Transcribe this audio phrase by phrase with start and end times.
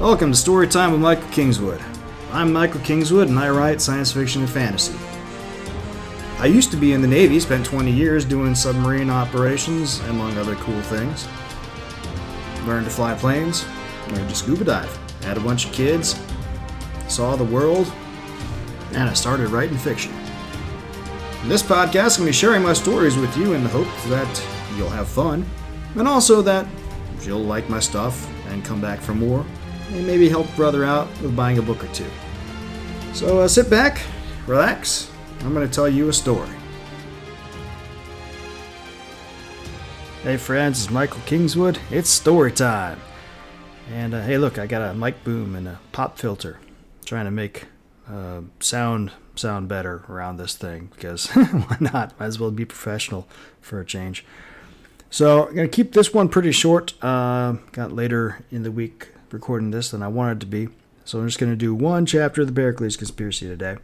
[0.00, 1.78] Welcome to Storytime with Michael Kingswood.
[2.32, 4.98] I'm Michael Kingswood and I write science fiction and fantasy.
[6.38, 10.54] I used to be in the Navy, spent 20 years doing submarine operations, among other
[10.54, 11.28] cool things.
[12.66, 13.66] Learned to fly planes,
[14.08, 16.18] learned to scuba dive, had a bunch of kids,
[17.06, 17.92] saw the world,
[18.92, 20.14] and I started writing fiction.
[21.42, 23.88] In this podcast, I'm going to be sharing my stories with you in the hope
[24.08, 24.46] that
[24.78, 25.44] you'll have fun,
[25.94, 26.66] and also that
[27.20, 29.44] you'll like my stuff and come back for more,
[29.92, 32.10] and maybe help brother out with buying a book or two.
[33.12, 34.00] So uh, sit back,
[34.46, 35.10] relax.
[35.40, 36.48] I'm going to tell you a story.
[40.22, 41.78] Hey friends, it's Michael Kingswood.
[41.90, 43.00] It's story time.
[43.90, 46.60] And uh, hey, look, I got a mic boom and a pop filter,
[47.04, 47.66] trying to make
[48.08, 52.18] uh, sound sound better around this thing because why not?
[52.20, 53.26] Might as well be professional
[53.60, 54.24] for a change.
[55.08, 56.92] So I'm gonna keep this one pretty short.
[57.02, 60.68] Uh, got later in the week recording this than I wanted to be,
[61.04, 63.76] so I'm just gonna do one chapter of the Pericles conspiracy today.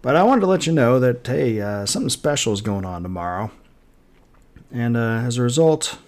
[0.00, 3.02] But I wanted to let you know that hey, uh, something special is going on
[3.02, 3.50] tomorrow,
[4.72, 5.98] and uh, as a result,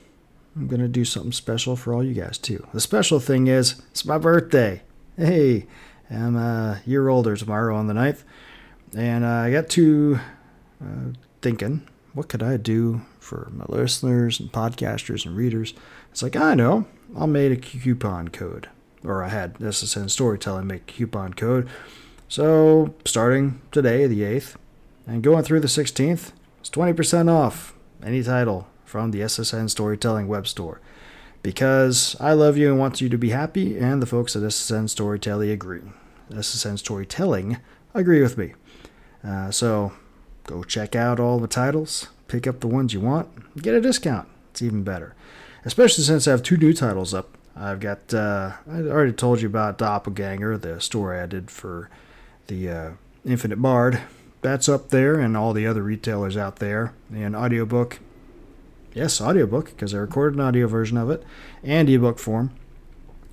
[0.56, 2.66] I'm gonna do something special for all you guys too.
[2.72, 4.82] The special thing is it's my birthday.
[5.16, 5.66] Hey,
[6.10, 8.22] I'm a year older tomorrow on the 9th,
[8.96, 10.20] and uh, I got to
[10.82, 15.74] uh, thinking, what could I do for my listeners and podcasters and readers?
[16.10, 18.68] It's like, I know, I'll make a coupon code.
[19.04, 21.68] Or I had SSN Storytelling make coupon code.
[22.28, 24.56] So, starting today, the 8th,
[25.06, 30.46] and going through the 16th, it's 20% off any title from the SSN Storytelling web
[30.46, 30.80] store.
[31.42, 34.88] Because I love you and want you to be happy, and the folks at SSN
[34.88, 35.82] Storytelling agree.
[36.30, 37.58] SSN Storytelling
[37.92, 38.54] agree with me.
[39.22, 39.92] Uh, so
[40.44, 44.28] go check out all the titles, pick up the ones you want, get a discount.
[44.50, 45.14] It's even better.
[45.64, 47.36] Especially since I have two new titles up.
[47.56, 51.88] I've got, uh, I already told you about Doppelganger, the story I did for
[52.48, 52.90] the uh,
[53.24, 54.00] Infinite Bard.
[54.42, 56.92] That's up there, and all the other retailers out there.
[57.14, 58.00] And audiobook,
[58.92, 61.22] yes, audiobook, because I recorded an audio version of it,
[61.62, 62.50] and ebook form.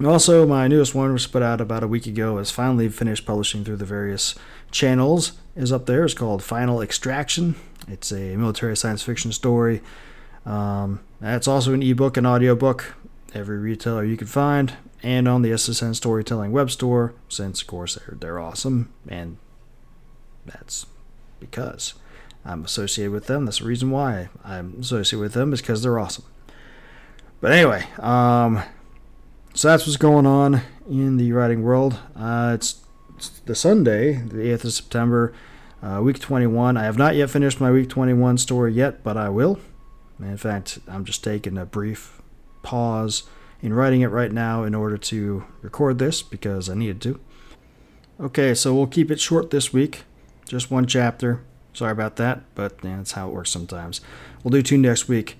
[0.05, 2.37] Also, my newest one was put out about a week ago.
[2.37, 4.33] Is finally finished publishing through the various
[4.71, 5.33] channels.
[5.55, 6.05] Is up there.
[6.05, 7.55] It's called Final Extraction.
[7.87, 9.81] It's a military science fiction story.
[10.45, 12.95] Um, that's also an ebook and audiobook.
[13.33, 17.13] Every retailer you can find, and on the SSN Storytelling web store.
[17.29, 19.37] Since, of course, they're they're awesome, and
[20.45, 20.85] that's
[21.39, 21.93] because
[22.43, 23.45] I'm associated with them.
[23.45, 26.25] That's the reason why I'm associated with them is because they're awesome.
[27.39, 28.61] But anyway, um,
[29.53, 31.99] so that's what's going on in the writing world.
[32.15, 32.81] Uh, it's,
[33.15, 35.33] it's, the Sunday, the 8th of September,
[35.81, 36.77] uh, week 21.
[36.77, 39.59] I have not yet finished my week 21 story yet, but I will.
[40.23, 42.21] In fact, I'm just taking a brief
[42.63, 43.23] pause
[43.61, 47.19] in writing it right now in order to record this because I needed to.
[48.19, 50.03] Okay, so we'll keep it short this week.
[50.47, 51.41] Just one chapter.
[51.73, 54.01] Sorry about that, but yeah, that's how it works sometimes.
[54.43, 55.37] We'll do two next week.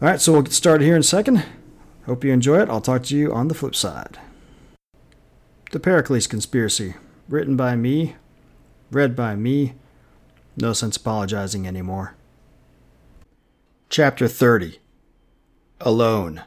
[0.00, 1.44] All right, so we'll get started here in a second.
[2.06, 2.68] Hope you enjoy it.
[2.68, 4.18] I'll talk to you on the flip side.
[5.70, 6.94] The Pericles Conspiracy,
[7.28, 8.16] written by me,
[8.90, 9.74] read by me.
[10.56, 12.14] No sense apologizing anymore.
[13.90, 14.80] Chapter 30
[15.80, 16.42] Alone.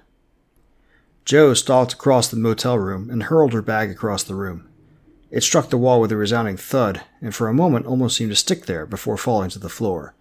[1.26, 4.70] Jo stalked across the motel room and hurled her bag across the room.
[5.32, 8.36] It struck the wall with a resounding thud, and for a moment almost seemed to
[8.36, 10.14] stick there before falling to the floor.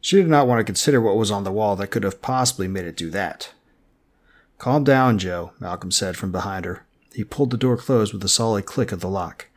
[0.00, 2.68] She did not want to consider what was on the wall that could have possibly
[2.68, 3.52] made it do that.
[4.56, 6.86] Calm down, Jo, Malcolm said from behind her.
[7.12, 9.48] He pulled the door closed with a solid click of the lock.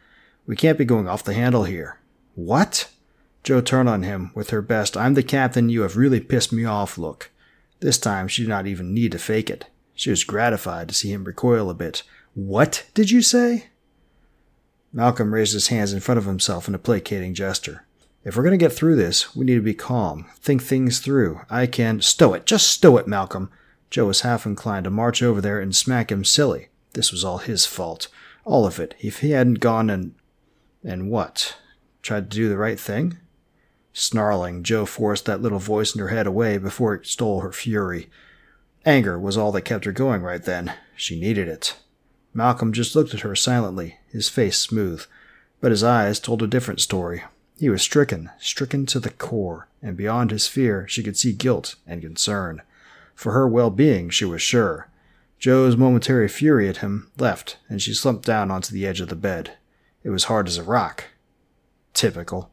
[0.45, 1.97] We can't be going off the handle here.
[2.33, 2.89] What?
[3.45, 6.65] Jo turned on him with her best I'm the captain, you have really pissed me
[6.65, 7.29] off look.
[7.79, 9.67] This time she did not even need to fake it.
[9.93, 12.01] She was gratified to see him recoil a bit.
[12.33, 13.67] What did you say?
[14.91, 17.85] Malcolm raised his hands in front of himself in a placating gesture.
[18.23, 21.41] If we're going to get through this, we need to be calm, think things through.
[21.47, 22.01] I can.
[22.01, 23.51] Stow it, just stow it, Malcolm.
[23.91, 26.69] Joe was half inclined to march over there and smack him silly.
[26.93, 28.07] This was all his fault.
[28.43, 28.95] All of it.
[28.99, 30.15] If he hadn't gone and.
[30.83, 31.57] and what?
[32.01, 33.19] Tried to do the right thing?
[33.97, 38.09] Snarling, Joe forced that little voice in her head away before it stole her fury.
[38.85, 40.73] Anger was all that kept her going right then.
[40.97, 41.77] She needed it.
[42.33, 45.05] Malcolm just looked at her silently, his face smooth,
[45.61, 47.23] but his eyes told a different story.
[47.57, 51.75] He was stricken, stricken to the core, and beyond his fear she could see guilt
[51.87, 52.63] and concern.
[53.13, 54.89] For her well being, she was sure.
[55.39, 59.15] Joe's momentary fury at him left, and she slumped down onto the edge of the
[59.15, 59.53] bed.
[60.03, 61.05] It was hard as a rock.
[61.93, 62.51] Typical.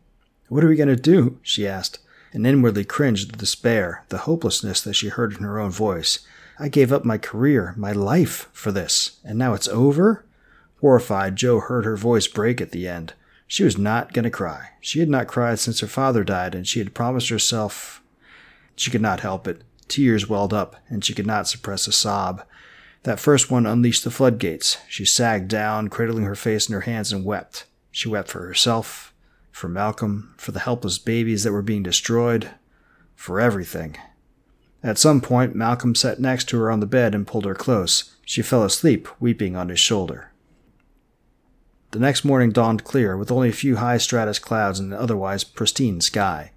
[0.52, 1.38] What are we going to do?
[1.40, 1.98] she asked,
[2.34, 6.18] and inwardly cringed the despair, the hopelessness that she heard in her own voice.
[6.58, 10.26] I gave up my career, my life, for this, and now it's over?
[10.82, 13.14] Horrified, Joe heard her voice break at the end.
[13.46, 14.72] She was not going to cry.
[14.82, 18.02] She had not cried since her father died, and she had promised herself.
[18.76, 19.62] She could not help it.
[19.88, 22.44] Tears welled up, and she could not suppress a sob.
[23.04, 24.76] That first one unleashed the floodgates.
[24.86, 27.64] She sagged down, cradling her face in her hands, and wept.
[27.90, 29.11] She wept for herself,
[29.52, 32.50] for Malcolm, for the helpless babies that were being destroyed,
[33.14, 33.96] for everything.
[34.82, 38.16] At some point, Malcolm sat next to her on the bed and pulled her close.
[38.24, 40.32] She fell asleep, weeping on his shoulder.
[41.92, 45.44] The next morning dawned clear, with only a few high stratus clouds and an otherwise
[45.44, 46.50] pristine sky.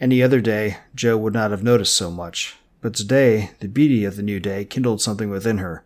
[0.00, 4.16] Any other day, Joe would not have noticed so much, but today, the beauty of
[4.16, 5.84] the new day kindled something within her.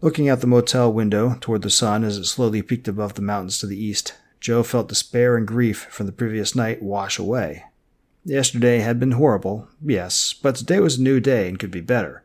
[0.00, 3.58] Looking out the motel window toward the sun as it slowly peaked above the mountains
[3.58, 7.64] to the east, Joe felt despair and grief from the previous night wash away.
[8.24, 12.22] Yesterday had been horrible, yes, but today was a new day and could be better.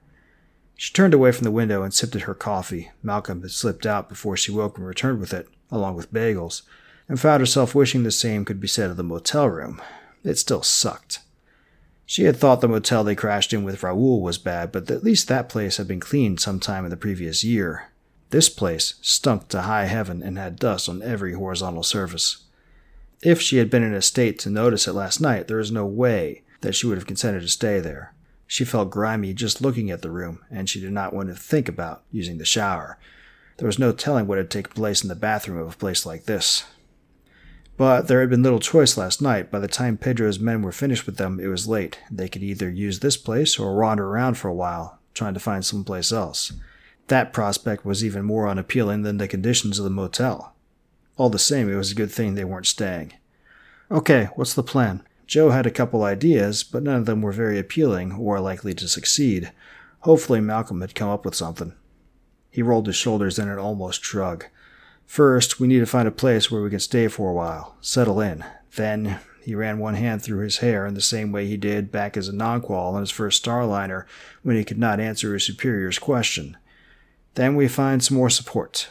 [0.78, 2.92] She turned away from the window and sipped at her coffee.
[3.02, 6.64] Malcolm had slipped out before she woke and returned with it, along with bagels,
[7.08, 9.82] and found herself wishing the same could be said of the motel room.
[10.24, 11.20] It still sucked.
[12.06, 15.28] She had thought the motel they crashed in with Raoul was bad, but at least
[15.28, 17.90] that place had been cleaned some time in the previous year.
[18.36, 22.44] This place stunk to high heaven and had dust on every horizontal surface.
[23.22, 25.86] If she had been in a state to notice it last night, there is no
[25.86, 28.14] way that she would have consented to stay there.
[28.46, 31.70] She felt grimy just looking at the room, and she did not want to think
[31.70, 33.00] about using the shower.
[33.56, 36.26] There was no telling what had taken place in the bathroom of a place like
[36.26, 36.66] this.
[37.78, 39.50] But there had been little choice last night.
[39.50, 42.00] By the time Pedro's men were finished with them, it was late.
[42.12, 45.64] They could either use this place or wander around for a while, trying to find
[45.64, 46.52] someplace else.
[47.08, 50.56] That prospect was even more unappealing than the conditions of the motel.
[51.18, 53.14] All the same, it was a good thing they weren't staying.
[53.92, 55.04] Okay, what's the plan?
[55.28, 58.88] Joe had a couple ideas, but none of them were very appealing or likely to
[58.88, 59.52] succeed.
[60.02, 61.74] Hopefully, Malcolm had come up with something.
[62.50, 64.46] He rolled his shoulders in an almost shrug.
[65.06, 68.20] First, we need to find a place where we can stay for a while, settle
[68.20, 68.44] in.
[68.76, 72.18] Then, he ran one hand through his hair in the same way he did back
[72.18, 74.06] as a non-qual on his first Starliner
[74.42, 76.58] when he could not answer his superior's question.
[77.36, 78.90] Then we find some more support.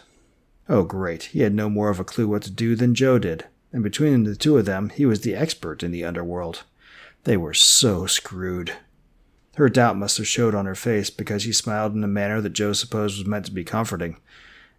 [0.69, 1.25] Oh, great.
[1.25, 4.25] He had no more of a clue what to do than Joe did, and between
[4.25, 6.63] the two of them, he was the expert in the underworld.
[7.25, 8.73] They were so screwed.
[9.57, 12.53] Her doubt must have showed on her face because he smiled in a manner that
[12.53, 14.19] Joe supposed was meant to be comforting.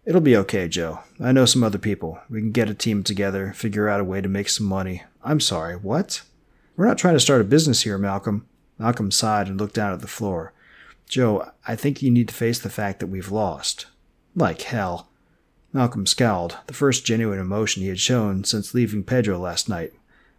[0.04, 1.00] It'll be okay, Joe.
[1.18, 2.20] I know some other people.
[2.30, 5.02] We can get a team together, figure out a way to make some money.
[5.24, 6.22] I'm sorry, what?
[6.76, 8.46] We're not trying to start a business here, Malcolm.
[8.78, 10.52] Malcolm sighed and looked down at the floor.
[11.08, 13.86] Joe, I think you need to face the fact that we've lost.
[14.34, 15.08] Like hell.
[15.72, 19.92] Malcolm scowled, the first genuine emotion he had shown since leaving Pedro last night.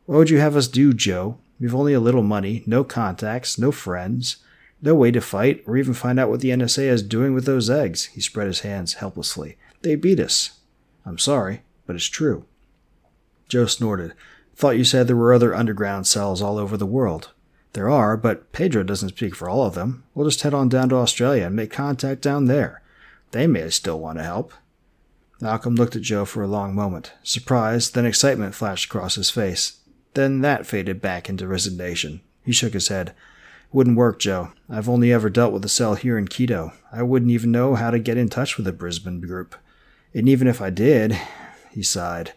[0.05, 1.37] What would you have us do, Joe?
[1.59, 4.37] We've only a little money, no contacts, no friends.
[4.81, 7.69] No way to fight or even find out what the NSA is doing with those
[7.69, 8.05] eggs.
[8.05, 9.57] He spread his hands helplessly.
[9.81, 10.59] They beat us.
[11.05, 12.45] I'm sorry, but it's true.
[13.47, 14.13] Joe snorted.
[14.55, 17.31] Thought you said there were other underground cells all over the world.
[17.77, 20.03] There are, but Pedro doesn't speak for all of them.
[20.15, 22.81] We'll just head on down to Australia and make contact down there.
[23.33, 24.51] They may still want to help.
[25.39, 27.13] Malcolm looked at Joe for a long moment.
[27.21, 29.77] Surprise, then excitement flashed across his face.
[30.15, 32.21] Then that faded back into resignation.
[32.43, 33.13] He shook his head.
[33.71, 34.53] Wouldn't work, Joe.
[34.67, 36.73] I've only ever dealt with a cell here in Quito.
[36.91, 39.55] I wouldn't even know how to get in touch with the Brisbane group.
[40.15, 41.15] And even if I did,
[41.69, 42.33] he sighed,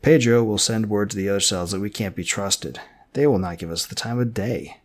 [0.00, 2.80] Pedro will send word to the other cells that we can't be trusted.
[3.12, 4.78] They will not give us the time of day.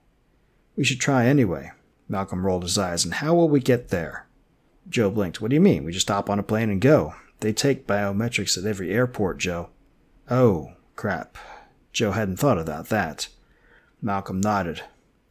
[0.76, 1.72] We should try anyway.
[2.10, 3.06] Malcolm rolled his eyes.
[3.06, 4.28] And how will we get there?
[4.90, 5.42] Joe blinked.
[5.42, 5.84] What do you mean?
[5.84, 7.16] We just hop on a plane and go.
[7.40, 9.70] They take biometrics at every airport, Joe.
[10.30, 11.38] Oh, crap.
[11.94, 13.28] Joe hadn't thought about that.
[14.02, 14.82] Malcolm nodded.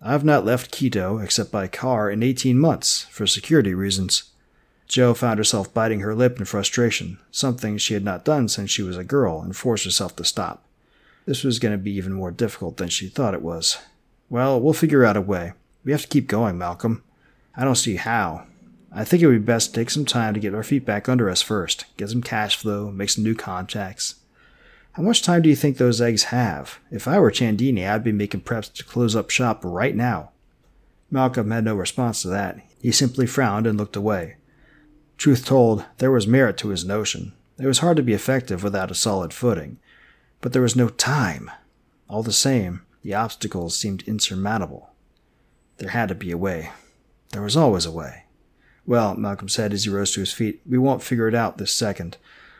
[0.00, 4.24] I've not left Quito except by car in 18 months for security reasons.
[4.86, 8.82] Joe found herself biting her lip in frustration, something she had not done since she
[8.82, 10.64] was a girl, and forced herself to stop.
[11.26, 13.78] This was going to be even more difficult than she thought it was.
[14.28, 15.52] Well, we'll figure out a way.
[15.84, 17.02] We have to keep going, Malcolm.
[17.56, 18.46] I don't see how.
[18.92, 21.08] I think it would be best to take some time to get our feet back
[21.08, 24.16] under us first, get some cash flow, make some new contacts.
[24.92, 26.78] How much time do you think those eggs have?
[26.90, 30.30] If I were Chandini, I'd be making preps to close up shop right now.
[31.10, 32.60] Malcolm had no response to that.
[32.80, 34.36] He simply frowned and looked away.
[35.16, 37.32] Truth told, there was merit to his notion.
[37.58, 39.78] It was hard to be effective without a solid footing.
[40.40, 41.50] But there was no time.
[42.08, 44.90] All the same, the obstacles seemed insurmountable.
[45.78, 46.70] There had to be a way.
[47.32, 48.24] There was always a way.
[48.86, 51.72] Well, Malcolm said as he rose to his feet, we won't figure it out this
[51.72, 52.16] second.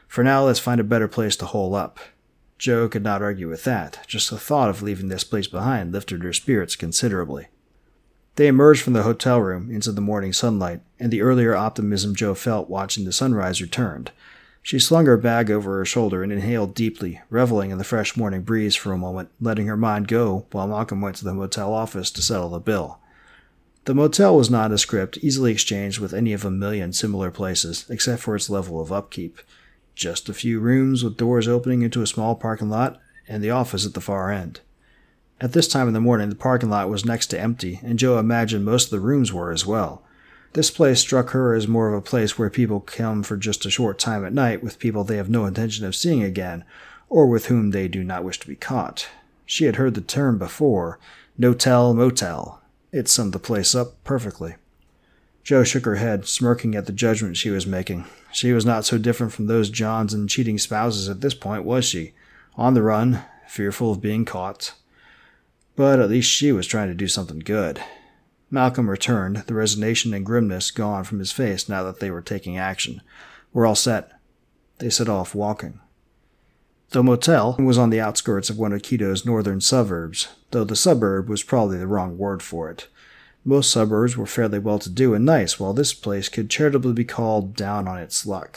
[0.09, 1.99] For now, let's find a better place to hole up.
[2.59, 4.01] Joe could not argue with that.
[4.07, 7.49] Just the thought of leaving this place behind lifted her spirits considerably.
[8.37, 12.35] They emerged from the hotel room into the morning sunlight, and the earlier optimism Joe
[12.35, 14.11] felt watching the sunrise returned.
[14.65, 18.41] She slung her bag over her shoulder and inhaled deeply, reveling in the fresh morning
[18.41, 22.11] breeze for a moment, letting her mind go while Malcolm went to the motel office
[22.13, 22.99] to settle the bill.
[23.85, 28.35] The motel was nondescript, easily exchanged with any of a million similar places, except for
[28.35, 29.39] its level of upkeep.
[29.95, 33.85] Just a few rooms with doors opening into a small parking lot and the office
[33.85, 34.61] at the far end.
[35.43, 38.19] At this time in the morning, the parking lot was next to empty, and Joe
[38.19, 40.03] imagined most of the rooms were as well.
[40.55, 43.71] This place struck her as more of a place where people come for just a
[43.71, 46.65] short time at night with people they have no intention of seeing again,
[47.09, 49.09] or with whom they do not wish to be caught.
[49.45, 51.01] She had heard the term before
[51.37, 52.63] no-tell motel.
[52.93, 54.55] It summed the place up perfectly.
[55.43, 58.05] Joe shook her head, smirking at the judgment she was making.
[58.33, 61.85] She was not so different from those Johns and cheating spouses at this point, was
[61.85, 62.15] she?
[62.55, 64.73] On the run, fearful of being caught.
[65.75, 67.83] But at least she was trying to do something good.
[68.55, 72.57] Malcolm returned, the resignation and grimness gone from his face now that they were taking
[72.57, 73.03] action.
[73.53, 74.13] We're all set.
[74.79, 75.81] They set off walking.
[76.91, 81.29] The motel was on the outskirts of one of Quito's northern suburbs, though the suburb
[81.29, 82.87] was probably the wrong word for it.
[83.45, 87.05] Most suburbs were fairly well to do and nice, while this place could charitably be
[87.05, 88.57] called down on its luck.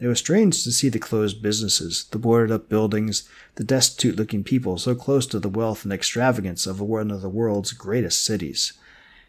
[0.00, 4.44] It was strange to see the closed businesses, the boarded up buildings, the destitute looking
[4.44, 8.72] people so close to the wealth and extravagance of one of the world's greatest cities.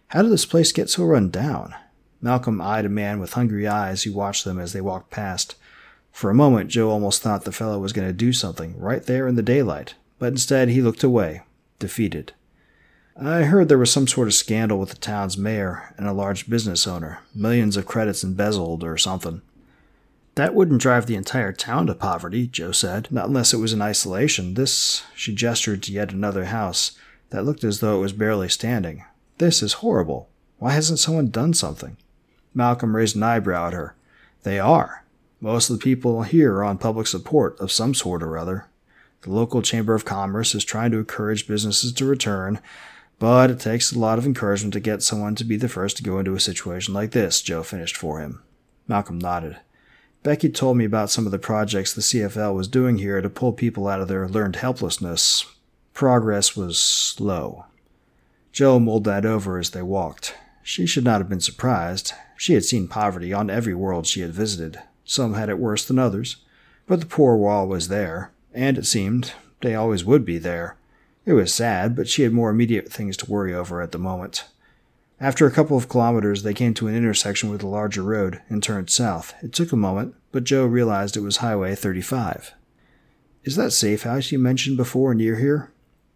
[0.09, 1.75] How did this place get so run down?
[2.21, 5.55] Malcolm eyed a man with hungry eyes who watched them as they walked past.
[6.13, 9.27] For a moment, Joe almost thought the fellow was going to do something right there
[9.27, 11.41] in the daylight, but instead he looked away,
[11.77, 12.31] defeated.
[13.19, 16.49] I heard there was some sort of scandal with the town's mayor and a large
[16.49, 19.41] business owner, millions of credits embezzled or something.
[20.35, 23.81] That wouldn't drive the entire town to poverty, Joe said, not unless it was in
[23.81, 24.53] isolation.
[24.53, 26.91] This, she gestured to yet another house
[27.31, 29.03] that looked as though it was barely standing.
[29.37, 30.29] This is horrible.
[30.57, 31.97] Why hasn't someone done something?
[32.53, 33.95] Malcolm raised an eyebrow at her.
[34.43, 35.05] They are.
[35.39, 38.65] Most of the people here are on public support of some sort or other.
[39.21, 42.59] The local Chamber of Commerce is trying to encourage businesses to return,
[43.19, 46.03] but it takes a lot of encouragement to get someone to be the first to
[46.03, 48.41] go into a situation like this, Joe finished for him.
[48.87, 49.57] Malcolm nodded.
[50.23, 53.53] Becky told me about some of the projects the CFL was doing here to pull
[53.53, 55.45] people out of their learned helplessness.
[55.93, 57.65] Progress was slow.
[58.57, 60.33] Joe mulled that over as they walked.
[60.63, 62.13] She should not have been surprised.
[62.37, 64.81] She had seen poverty on every world she had visited.
[65.05, 66.37] Some had it worse than others.
[66.87, 70.75] But the poor wall was there, and it seemed they always would be there.
[71.23, 74.45] It was sad, but she had more immediate things to worry over at the moment.
[75.21, 78.63] After a couple of kilometers, they came to an intersection with a larger road and
[78.63, 79.35] turned south.
[79.43, 82.55] It took a moment, but Joe realized it was Highway 35.
[83.43, 85.71] Is that safe house you mentioned before near here?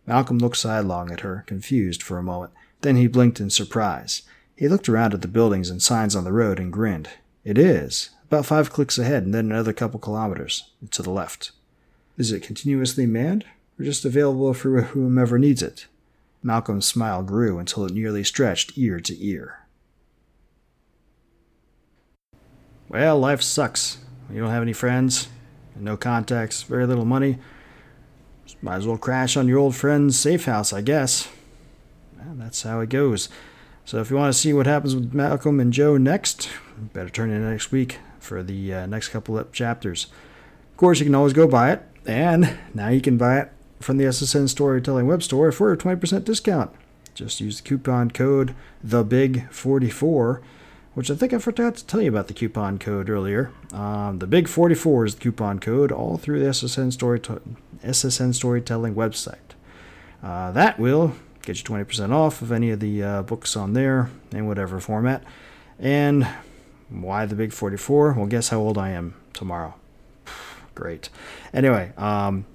[0.05, 2.51] Malcolm looked sidelong at her, confused for a moment.
[2.81, 4.24] Then he blinked in surprise.
[4.55, 7.10] He looked around at the buildings and signs on the road and grinned.
[7.43, 8.10] It is.
[8.25, 11.51] About five clicks ahead and then another couple kilometers to the left.
[12.17, 13.46] Is it continuously manned,
[13.79, 15.88] or just available for whomever needs it?
[16.43, 19.60] Malcolm's smile grew until it nearly stretched ear to ear.
[22.89, 24.00] Well, life sucks.
[24.29, 25.27] You don't have any friends,
[25.75, 27.38] no contacts, very little money.
[28.62, 31.27] Might as well crash on your old friend's safe house, I guess.
[32.18, 33.27] Well, that's how it goes.
[33.86, 36.50] So if you want to see what happens with Malcolm and Joe next,
[36.94, 40.06] better turn in next week for the uh, next couple of chapters.
[40.72, 43.98] Of course, you can always go buy it, and now you can buy it from
[43.98, 46.72] the SSN Storytelling web store for a 20% discount.
[47.15, 50.41] Just use the coupon code THEBIG44,
[50.93, 53.51] which I think I forgot to tell you about the coupon code earlier.
[53.74, 58.95] Um, the Big 44 is the coupon code all through the SSN, Story SSN Storytelling
[58.95, 59.38] website.
[60.21, 64.10] Uh, that will get you 20% off of any of the uh, books on there
[64.31, 65.24] in whatever format.
[65.79, 66.27] And
[66.89, 68.13] why the Big 44?
[68.13, 69.75] Well, guess how old I am tomorrow.
[70.75, 71.10] Great.
[71.53, 72.45] Anyway, um,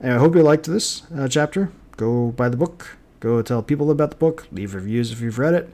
[0.00, 1.70] Anyway, I hope you liked this uh, chapter.
[1.98, 2.96] Go buy the book.
[3.20, 4.46] Go tell people about the book.
[4.50, 5.70] Leave reviews if you've read it.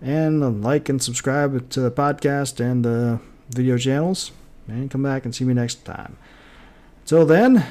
[0.00, 4.30] And like and subscribe to the podcast and the video channels.
[4.68, 6.16] And come back and see me next time.
[7.06, 7.64] Till then,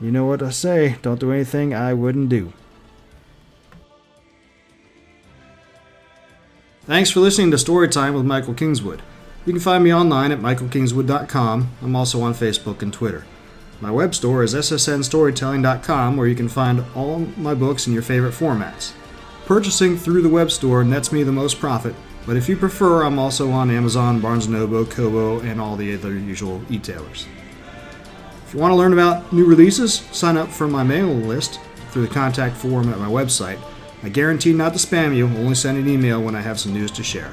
[0.00, 0.96] you know what I say.
[1.02, 2.52] Don't do anything I wouldn't do.
[6.84, 9.02] Thanks for listening to Storytime with Michael Kingswood.
[9.44, 11.70] You can find me online at michaelkingswood.com.
[11.82, 13.24] I'm also on Facebook and Twitter.
[13.80, 18.34] My web store is ssnstorytelling.com where you can find all my books in your favorite
[18.34, 18.92] formats.
[19.46, 21.94] Purchasing through the web store nets me the most profit,
[22.26, 25.94] but if you prefer, I'm also on Amazon, Barnes & Noble, Kobo, and all the
[25.94, 27.28] other usual e-tailers.
[28.44, 31.60] If you want to learn about new releases, sign up for my mailing list
[31.90, 33.60] through the contact form at my website.
[34.02, 36.90] I guarantee not to spam you, only send an email when I have some news
[36.90, 37.32] to share.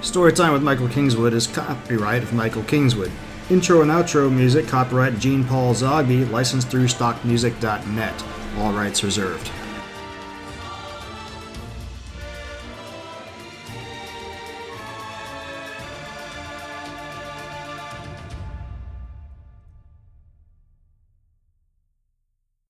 [0.00, 3.10] Storytime with Michael Kingswood is copyright of Michael Kingswood.
[3.50, 8.24] Intro and outro music copyright Gene Paul Zogby, licensed through stockmusic.net.
[8.58, 9.50] All rights reserved.